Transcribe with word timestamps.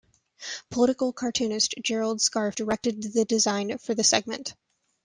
Political 0.71 1.13
cartoonist 1.13 1.75
Gerald 1.79 2.21
Scarfe 2.21 2.55
directed 2.55 3.03
the 3.03 3.23
design 3.23 3.77
for 3.77 3.93
the 3.93 4.03
segment. 4.03 4.55